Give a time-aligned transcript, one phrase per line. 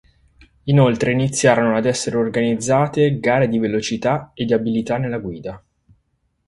[0.63, 5.63] Inoltre iniziarono ad essere organizzate gare di velocità e di abilità nella guida.